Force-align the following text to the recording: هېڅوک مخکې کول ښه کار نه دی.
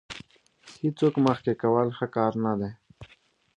هېڅوک 0.81 1.15
مخکې 1.25 1.53
کول 1.61 1.87
ښه 1.97 2.07
کار 2.15 2.33
نه 2.43 2.53
دی. 2.59 2.71